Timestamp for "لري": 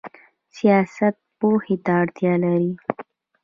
2.43-2.71